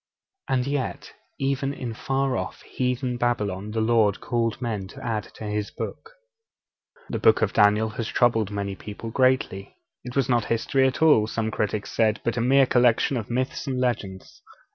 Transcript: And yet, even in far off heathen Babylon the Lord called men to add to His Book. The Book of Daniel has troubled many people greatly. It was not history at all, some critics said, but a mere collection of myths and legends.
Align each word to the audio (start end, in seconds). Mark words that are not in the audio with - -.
And 0.49 0.65
yet, 0.65 1.13
even 1.37 1.75
in 1.75 1.93
far 1.93 2.35
off 2.35 2.63
heathen 2.63 3.17
Babylon 3.17 3.69
the 3.69 3.81
Lord 3.81 4.19
called 4.19 4.59
men 4.59 4.87
to 4.87 5.05
add 5.05 5.25
to 5.35 5.43
His 5.43 5.69
Book. 5.69 6.13
The 7.09 7.19
Book 7.19 7.43
of 7.43 7.53
Daniel 7.53 7.89
has 7.89 8.07
troubled 8.07 8.49
many 8.49 8.75
people 8.75 9.11
greatly. 9.11 9.75
It 10.03 10.15
was 10.15 10.27
not 10.27 10.45
history 10.45 10.87
at 10.87 11.03
all, 11.03 11.27
some 11.27 11.51
critics 11.51 11.91
said, 11.93 12.19
but 12.23 12.35
a 12.35 12.41
mere 12.41 12.65
collection 12.65 13.15
of 13.15 13.29
myths 13.29 13.67
and 13.67 13.79
legends. 13.79 14.41